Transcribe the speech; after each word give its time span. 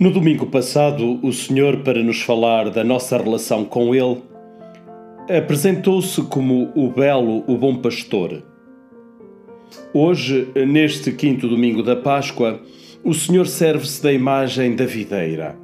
No 0.00 0.10
domingo 0.10 0.46
passado, 0.46 1.20
o 1.22 1.30
Senhor, 1.30 1.80
para 1.80 2.02
nos 2.02 2.22
falar 2.22 2.70
da 2.70 2.82
nossa 2.82 3.18
relação 3.18 3.66
com 3.66 3.94
Ele, 3.94 4.22
apresentou-se 5.28 6.22
como 6.22 6.72
o 6.74 6.88
belo, 6.88 7.44
o 7.46 7.58
bom 7.58 7.76
pastor. 7.76 8.42
Hoje, 9.92 10.48
neste 10.66 11.12
quinto 11.12 11.46
domingo 11.46 11.82
da 11.82 11.94
Páscoa, 11.94 12.62
o 13.04 13.12
Senhor 13.12 13.46
serve-se 13.46 14.02
da 14.02 14.10
imagem 14.10 14.74
da 14.74 14.86
videira. 14.86 15.54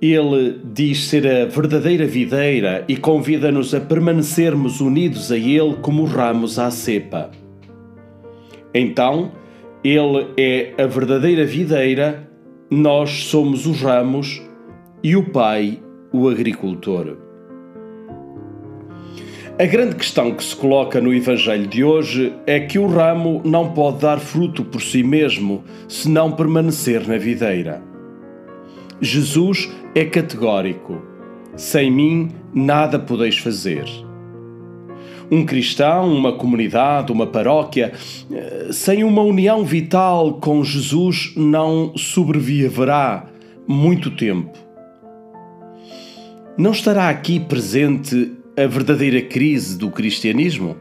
Ele 0.00 0.58
diz 0.72 1.04
ser 1.04 1.26
a 1.26 1.44
verdadeira 1.44 2.06
videira 2.06 2.82
e 2.88 2.96
convida-nos 2.96 3.74
a 3.74 3.80
permanecermos 3.80 4.80
unidos 4.80 5.30
a 5.30 5.36
Ele 5.36 5.74
como 5.82 6.06
ramos 6.06 6.58
à 6.58 6.70
cepa. 6.70 7.30
Então, 8.72 9.32
Ele 9.84 10.28
é 10.34 10.72
a 10.82 10.86
verdadeira 10.86 11.44
videira 11.44 12.32
nós 12.74 13.26
somos 13.26 13.66
os 13.66 13.80
ramos 13.80 14.42
e 15.02 15.14
o 15.14 15.30
Pai, 15.30 15.80
o 16.12 16.28
agricultor. 16.28 17.16
A 19.56 19.64
grande 19.64 19.94
questão 19.94 20.34
que 20.34 20.42
se 20.42 20.56
coloca 20.56 21.00
no 21.00 21.14
Evangelho 21.14 21.68
de 21.68 21.84
hoje 21.84 22.34
é 22.44 22.58
que 22.58 22.76
o 22.76 22.88
ramo 22.88 23.40
não 23.44 23.72
pode 23.72 24.00
dar 24.00 24.18
fruto 24.18 24.64
por 24.64 24.82
si 24.82 25.04
mesmo 25.04 25.62
se 25.86 26.08
não 26.08 26.32
permanecer 26.32 27.06
na 27.06 27.16
videira. 27.16 27.80
Jesus 29.00 29.70
é 29.94 30.04
categórico: 30.04 31.00
sem 31.54 31.92
mim 31.92 32.32
nada 32.52 32.98
podeis 32.98 33.38
fazer. 33.38 33.84
Um 35.30 35.44
cristão, 35.44 36.12
uma 36.12 36.32
comunidade, 36.32 37.12
uma 37.12 37.26
paróquia, 37.26 37.92
eh, 38.30 38.68
sem 38.70 39.04
uma 39.04 39.22
união 39.22 39.64
vital 39.64 40.34
com 40.34 40.62
Jesus, 40.62 41.32
não 41.36 41.96
sobreviverá 41.96 43.26
muito 43.66 44.10
tempo. 44.10 44.58
Não 46.56 46.70
estará 46.70 47.08
aqui 47.08 47.40
presente 47.40 48.32
a 48.56 48.66
verdadeira 48.66 49.20
crise 49.20 49.76
do 49.76 49.90
cristianismo? 49.90 50.76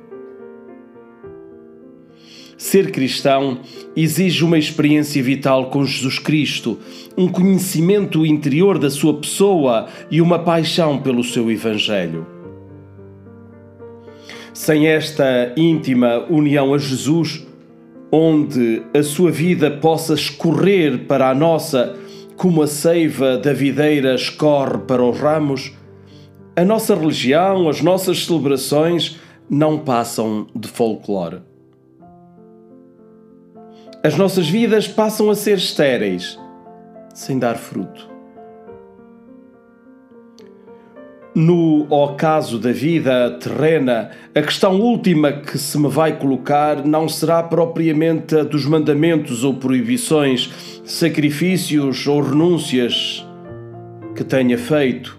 Ser 2.58 2.92
cristão 2.92 3.60
exige 3.96 4.46
uma 4.46 4.58
experiência 4.58 5.22
vital 5.22 5.70
com 5.70 5.84
Jesus 5.84 6.18
Cristo, 6.20 6.80
um 7.18 7.28
conhecimento 7.28 8.26
interior 8.26 8.78
da 8.80 8.90
sua 8.90 9.16
pessoa 9.16 9.88
e 10.10 10.22
uma 10.22 10.40
paixão 10.40 10.98
pelo 10.98 11.24
seu 11.24 11.52
Evangelho. 11.52 12.33
Sem 14.54 14.88
esta 14.88 15.52
íntima 15.58 16.26
união 16.30 16.74
a 16.74 16.78
Jesus, 16.78 17.46
onde 18.12 18.84
a 18.94 19.02
sua 19.02 19.32
vida 19.32 19.72
possa 19.72 20.14
escorrer 20.14 21.06
para 21.08 21.32
a 21.32 21.34
nossa, 21.34 21.96
como 22.36 22.62
a 22.62 22.68
seiva 22.68 23.38
da 23.38 23.52
videira 23.52 24.14
escorre 24.14 24.78
para 24.88 25.04
os 25.04 25.20
ramos, 25.20 25.74
a 26.56 26.64
nossa 26.64 26.94
religião, 26.94 27.68
as 27.68 27.82
nossas 27.82 28.26
celebrações 28.26 29.20
não 29.50 29.80
passam 29.80 30.46
de 30.56 30.68
folclore. 30.68 31.42
As 34.04 34.16
nossas 34.16 34.48
vidas 34.48 34.88
passam 34.88 35.32
a 35.32 35.36
ser 35.36 35.58
estéreis, 35.58 36.38
sem 37.16 37.40
dar 37.40 37.56
fruto. 37.56 38.13
No 41.36 41.88
ocaso 41.90 42.60
da 42.60 42.72
vida 42.72 43.32
terrena, 43.40 44.12
a 44.36 44.42
questão 44.44 44.80
última 44.80 45.32
que 45.32 45.58
se 45.58 45.80
me 45.80 45.88
vai 45.88 46.16
colocar 46.16 46.86
não 46.86 47.10
será 47.10 47.42
propriamente 47.42 48.36
a 48.36 48.44
dos 48.44 48.68
mandamentos 48.68 49.44
ou 49.44 49.56
proibições, 49.56 50.52
sacrifícios 50.86 52.06
ou 52.06 52.22
renúncias 52.22 53.28
que 54.16 54.24
tenha 54.24 54.60
feito, 54.60 55.18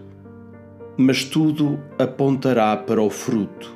mas 0.97 1.25
tudo 1.25 1.81
apontará 1.99 2.77
para 2.77 3.03
o 3.03 3.11
fruto. 3.11 3.75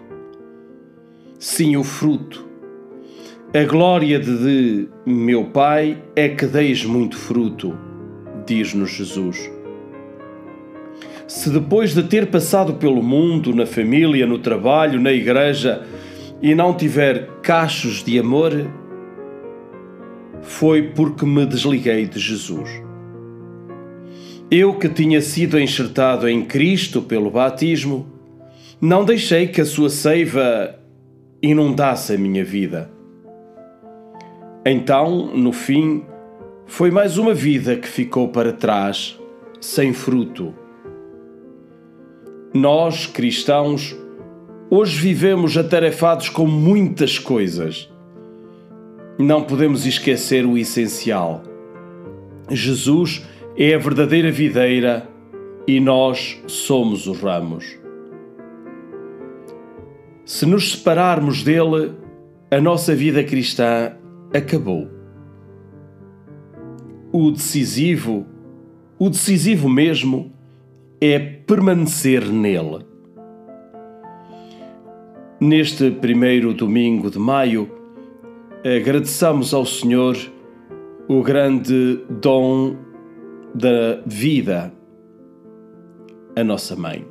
Sim, 1.41 1.77
o 1.77 1.82
fruto. 1.82 2.47
A 3.53 3.65
glória 3.65 4.21
de 4.21 4.87
meu 5.04 5.47
Pai 5.47 6.00
é 6.15 6.28
que 6.28 6.47
deis 6.47 6.84
muito 6.84 7.16
fruto, 7.16 7.77
diz-nos 8.47 8.91
Jesus 8.91 9.57
se 11.28 11.50
depois 11.50 11.94
de 11.94 12.03
ter 12.03 12.28
passado 12.28 12.75
pelo 12.75 13.03
mundo, 13.03 13.55
na 13.55 13.66
família, 13.66 14.27
no 14.27 14.39
trabalho, 14.39 14.99
na 14.99 15.12
igreja, 15.12 15.87
e 16.41 16.55
não 16.55 16.72
tiver 16.72 17.28
cachos 17.43 18.03
de 18.03 18.19
amor, 18.19 18.66
foi 20.41 20.84
porque 20.84 21.27
me 21.27 21.44
desliguei 21.44 22.06
de 22.06 22.19
Jesus. 22.19 22.71
Eu 24.50 24.78
que 24.78 24.89
tinha 24.89 25.21
sido 25.21 25.61
enxertado 25.61 26.27
em 26.27 26.47
Cristo 26.47 27.03
pelo 27.03 27.31
batismo, 27.31 28.10
não 28.81 29.05
deixei 29.05 29.49
que 29.49 29.60
a 29.60 29.66
sua 29.66 29.91
seiva 29.91 30.77
inundasse 31.43 32.15
a 32.15 32.19
minha 32.19 32.43
vida. 32.43 32.91
Então, 34.65 35.31
no 35.37 35.53
fim, 35.53 36.05
foi 36.66 36.91
mais 36.91 37.19
uma 37.19 37.34
vida 37.34 37.77
que 37.77 37.87
ficou 37.87 38.28
para 38.28 38.50
trás, 38.50 39.19
sem 39.60 39.93
fruto 39.93 40.55
nós, 42.54 43.06
cristãos, 43.06 43.94
hoje 44.70 44.98
vivemos 44.98 45.56
atarefados 45.56 46.28
com 46.31 46.47
muitas 46.47 47.19
coisas. 47.19 47.91
Não 49.19 49.42
podemos 49.42 49.84
esquecer 49.84 50.47
o 50.47 50.56
essencial. 50.56 51.42
Jesus 52.50 53.26
é 53.56 53.75
a 53.75 53.78
verdadeira 53.78 54.31
videira 54.31 55.06
e 55.66 55.78
nós 55.78 56.42
somos 56.47 57.06
os 57.06 57.20
ramos. 57.20 57.78
Se 60.25 60.47
nos 60.47 60.72
separarmos 60.72 61.42
dele, 61.42 61.92
a 62.50 62.60
nossa 62.60 62.94
vida 62.94 63.22
cristã 63.22 63.92
acabou. 64.32 64.88
O 67.12 67.30
decisivo, 67.30 68.26
o 68.98 69.10
decisivo 69.10 69.69
mesmo, 69.69 70.32
é 71.00 71.19
permanecer 71.19 72.25
nele. 72.26 72.84
Neste 75.41 75.91
primeiro 75.91 76.53
domingo 76.53 77.10
de 77.10 77.19
maio, 77.19 77.70
agradeçamos 78.64 79.54
ao 79.54 79.64
Senhor 79.64 80.16
o 81.09 81.22
grande 81.22 82.00
dom 82.10 82.76
da 83.54 84.03
vida, 84.04 84.72
a 86.34 86.42
nossa 86.42 86.75
mãe. 86.75 87.06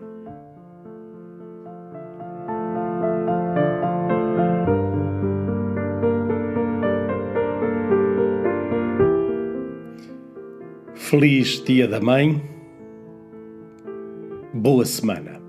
Feliz 10.94 11.64
Dia 11.64 11.88
da 11.88 12.02
Mãe 12.02 12.57
Boa 14.60 14.86
semana. 14.86 15.40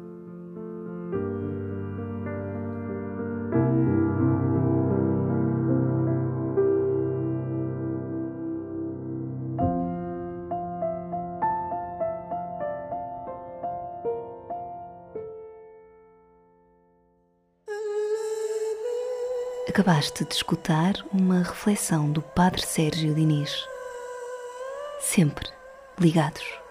Acabaste 19.67 20.27
de 20.27 20.35
escutar 20.35 20.93
uma 21.15 21.39
reflexão 21.39 22.13
do 22.13 22.21
Padre 22.21 22.61
Sérgio 22.61 23.15
Diniz. 23.15 23.65
Sempre 25.01 25.49
ligados. 25.99 26.68